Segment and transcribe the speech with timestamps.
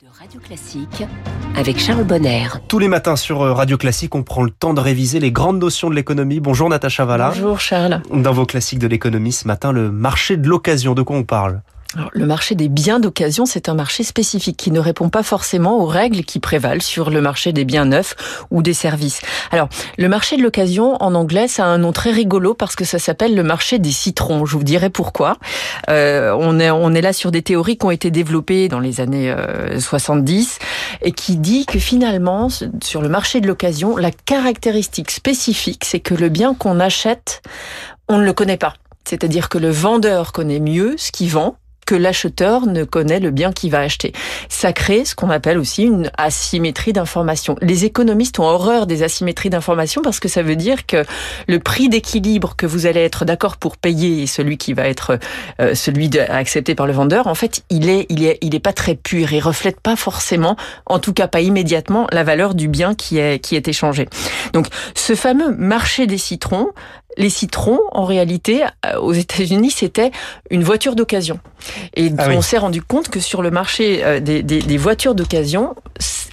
[0.00, 1.02] de Radio Classique
[1.56, 2.46] avec Charles Bonner.
[2.68, 5.58] Tous les matins sur euh, Radio Classique, on prend le temps de réviser les grandes
[5.58, 6.38] notions de l'économie.
[6.38, 7.30] Bonjour Natacha Valla.
[7.34, 8.00] Bonjour Charles.
[8.12, 11.62] Dans vos classiques de l'économie ce matin, le marché de l'occasion, de quoi on parle?
[11.94, 15.78] Alors, le marché des biens d'occasion, c'est un marché spécifique qui ne répond pas forcément
[15.78, 18.14] aux règles qui prévalent sur le marché des biens neufs
[18.50, 19.22] ou des services.
[19.52, 22.84] Alors, le marché de l'occasion, en anglais, ça a un nom très rigolo parce que
[22.84, 24.44] ça s'appelle le marché des citrons.
[24.44, 25.38] Je vous dirai pourquoi.
[25.88, 29.00] Euh, on, est, on est là sur des théories qui ont été développées dans les
[29.00, 29.34] années
[29.78, 32.48] 70 euh, et qui dit que finalement,
[32.82, 37.40] sur le marché de l'occasion, la caractéristique spécifique, c'est que le bien qu'on achète,
[38.08, 38.74] on ne le connaît pas.
[39.08, 41.56] C'est-à-dire que le vendeur connaît mieux ce qu'il vend
[41.88, 44.12] que l'acheteur ne connaît le bien qu'il va acheter.
[44.50, 47.56] Ça crée ce qu'on appelle aussi une asymétrie d'information.
[47.62, 51.06] Les économistes ont horreur des asymétries d'information parce que ça veut dire que
[51.46, 55.18] le prix d'équilibre que vous allez être d'accord pour payer et celui qui va être
[55.62, 58.74] euh, celui accepté par le vendeur, en fait, il est, il est, il est pas
[58.74, 59.32] très pur.
[59.32, 63.38] Il reflète pas forcément, en tout cas pas immédiatement, la valeur du bien qui est,
[63.38, 64.10] qui est échangé.
[64.52, 66.68] Donc, ce fameux marché des citrons,
[67.16, 70.12] les citrons, en réalité, euh, aux États-Unis, c'était
[70.50, 71.40] une voiture d'occasion.
[71.94, 75.74] Et ah on s'est rendu compte que sur le marché euh, des, des voitures d'occasion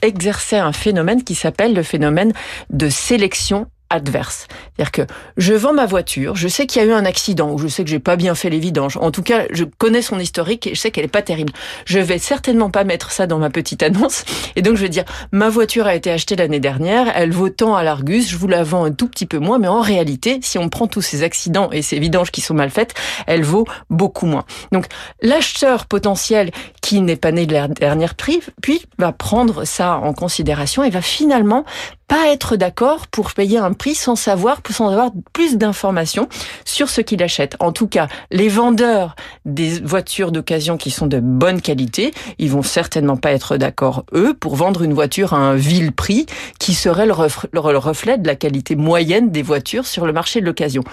[0.01, 2.33] exerçait un phénomène qui s'appelle le phénomène
[2.69, 4.47] de sélection adverse.
[4.75, 5.01] C'est-à-dire que
[5.37, 7.83] je vends ma voiture, je sais qu'il y a eu un accident ou je sais
[7.83, 8.97] que j'ai pas bien fait les vidanges.
[8.97, 11.53] En tout cas, je connais son historique et je sais qu'elle est pas terrible.
[11.85, 14.23] Je vais certainement pas mettre ça dans ma petite annonce
[14.55, 17.75] et donc je vais dire ma voiture a été achetée l'année dernière, elle vaut tant
[17.75, 20.57] à l'Argus, je vous la vends un tout petit peu moins mais en réalité, si
[20.57, 22.93] on prend tous ces accidents et ces vidanges qui sont mal faites,
[23.27, 24.45] elle vaut beaucoup moins.
[24.71, 24.87] Donc
[25.21, 26.51] l'acheteur potentiel
[26.85, 30.91] qui n'est pas né de la dernière prix, puis va prendre ça en considération et
[30.91, 31.65] va finalement
[32.07, 36.29] pas être d'accord pour payer un prix sans savoir, sans avoir plus d'informations
[36.63, 37.55] sur ce qu'il achète.
[37.59, 42.61] En tout cas, les vendeurs des voitures d'occasion qui sont de bonne qualité, ils vont
[42.61, 46.27] certainement pas être d'accord, eux, pour vendre une voiture à un vil prix
[46.59, 50.83] qui serait le, reflet de la qualité moyenne des voitures sur le marché de l'occasion.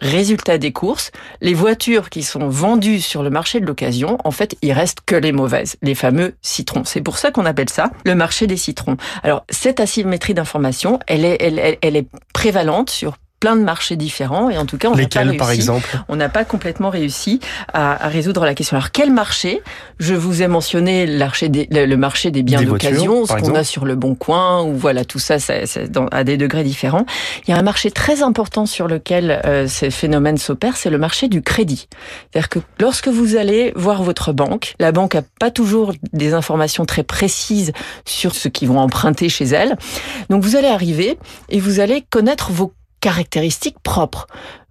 [0.00, 4.56] Résultat des courses, les voitures qui sont vendues sur le marché de l'occasion, en fait,
[4.62, 6.84] il reste que les mauvaises, les fameux citrons.
[6.84, 8.96] C'est pour ça qu'on appelle ça le marché des citrons.
[9.22, 14.50] Alors, cette asymétrie d'information, elle est, elle, elle est prévalente sur plein de marchés différents
[14.50, 15.98] et en tout cas on n'a pas réussi, par exemple?
[16.08, 17.40] On n'a pas complètement réussi
[17.72, 18.76] à, à, résoudre la question.
[18.76, 19.62] Alors quel marché?
[19.98, 21.06] Je vous ai mentionné
[21.48, 25.04] des, le marché des biens d'occasion, ce qu'on a sur le Bon Coin ou voilà
[25.04, 25.64] tout ça, c'est
[26.12, 27.04] à des degrés différents.
[27.44, 30.98] Il y a un marché très important sur lequel euh, ces phénomènes s'opèrent, c'est le
[30.98, 31.88] marché du crédit.
[32.30, 36.84] C'est-à-dire que lorsque vous allez voir votre banque, la banque a pas toujours des informations
[36.84, 37.72] très précises
[38.04, 39.76] sur ce qu'ils vont emprunter chez elle.
[40.30, 44.26] Donc vous allez arriver et vous allez connaître vos caractéristiques propres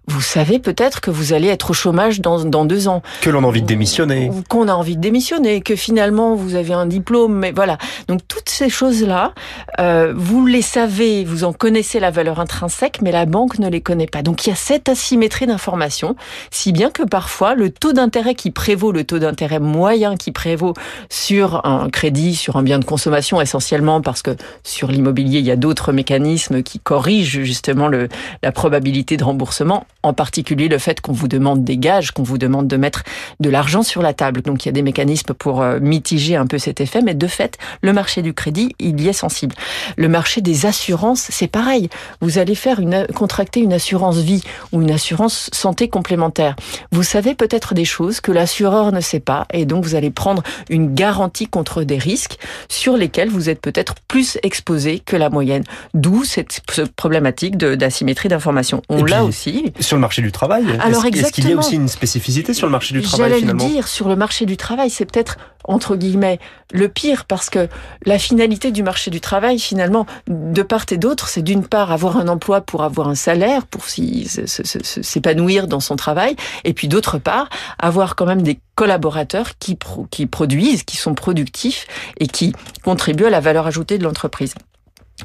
[0.08, 3.02] vous savez peut-être que vous allez être au chômage dans, dans deux ans.
[3.20, 4.30] Que l'on a envie de démissionner.
[4.48, 7.78] Qu'on a envie de démissionner, que finalement vous avez un diplôme, mais voilà.
[8.08, 9.32] Donc toutes ces choses-là,
[9.78, 13.80] euh, vous les savez, vous en connaissez la valeur intrinsèque, mais la banque ne les
[13.80, 14.22] connaît pas.
[14.22, 16.16] Donc il y a cette asymétrie d'information,
[16.50, 20.74] si bien que parfois le taux d'intérêt qui prévaut, le taux d'intérêt moyen qui prévaut
[21.10, 25.52] sur un crédit, sur un bien de consommation essentiellement, parce que sur l'immobilier il y
[25.52, 28.08] a d'autres mécanismes qui corrigent justement le,
[28.42, 32.38] la probabilité de remboursement en particulier le fait qu'on vous demande des gages, qu'on vous
[32.38, 33.04] demande de mettre
[33.40, 34.42] de l'argent sur la table.
[34.42, 37.26] Donc il y a des mécanismes pour euh, mitiger un peu cet effet, mais de
[37.26, 39.54] fait, le marché du crédit, il y est sensible.
[39.96, 41.88] Le marché des assurances, c'est pareil.
[42.20, 44.42] Vous allez faire une contracter une assurance vie
[44.72, 46.56] ou une assurance santé complémentaire.
[46.90, 50.42] Vous savez peut-être des choses que l'assureur ne sait pas et donc vous allez prendre
[50.68, 55.64] une garantie contre des risques sur lesquels vous êtes peut-être plus exposé que la moyenne.
[55.94, 56.60] D'où cette
[56.96, 58.82] problématique d'asymétrie d'information.
[58.88, 60.64] On l'a aussi sur le marché du travail.
[60.80, 63.52] Alors Est-ce qu'il y a aussi une spécificité sur le marché du travail J'allais le
[63.52, 66.40] dire, sur le marché du travail, c'est peut-être entre guillemets
[66.72, 67.68] le pire parce que
[68.06, 72.16] la finalité du marché du travail finalement de part et d'autre c'est d'une part avoir
[72.16, 77.48] un emploi pour avoir un salaire pour s'épanouir dans son travail et puis d'autre part
[77.78, 79.78] avoir quand même des collaborateurs qui,
[80.10, 81.86] qui produisent, qui sont productifs
[82.18, 84.54] et qui contribuent à la valeur ajoutée de l'entreprise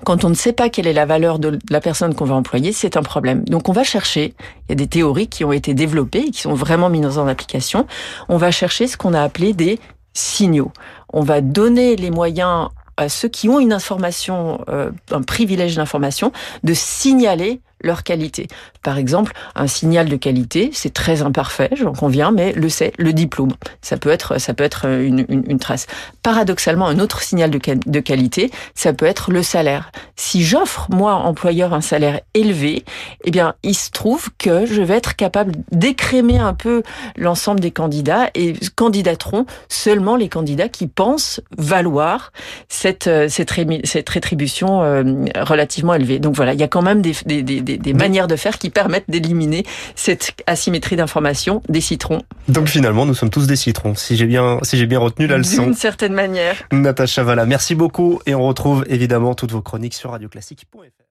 [0.04, 2.72] quand on ne sait pas quelle est la valeur de la personne qu'on va employer,
[2.72, 3.44] c'est un problème.
[3.46, 4.34] Donc on va chercher,
[4.68, 7.28] il y a des théories qui ont été développées et qui sont vraiment mises en
[7.28, 7.88] application,
[8.30, 9.80] on va chercher ce qu'on a appelé des
[10.14, 10.72] signaux.
[11.14, 16.32] On va donner les moyens à ceux qui ont une information, euh, un privilège d'information,
[16.64, 18.48] de signaler leur qualité.
[18.84, 23.14] Par exemple, un signal de qualité, c'est très imparfait, j'en conviens, mais le c'est le
[23.14, 23.54] diplôme.
[23.82, 25.88] Ça peut être, ça peut être une, une, une trace.
[26.24, 29.92] Paradoxalement, un autre signal de, de qualité, ça peut être le salaire.
[30.16, 32.84] Si j'offre, moi, employeur, un salaire élevé,
[33.24, 36.84] eh bien, il se trouve que je vais être capable d'écrémer un peu
[37.16, 42.32] l'ensemble des candidats et candidateront seulement les candidats qui pensent valoir
[42.70, 43.54] cette, euh, cette,
[43.84, 45.04] cette rétribution euh,
[45.40, 46.20] relativement élevée.
[46.20, 48.70] Donc voilà, il y a quand même des, des, des, des manières de faire qui
[48.70, 49.66] permettent d'éliminer
[49.96, 52.22] cette asymétrie d'information des citrons.
[52.48, 55.38] Donc finalement, nous sommes tous des citrons, si j'ai bien, si j'ai bien retenu la
[55.38, 55.64] leçon.
[55.64, 56.56] D'une certaine manière.
[56.72, 61.04] Natacha Valla, merci beaucoup et on retrouve évidemment toutes vos chroniques sur radioclassique.fr.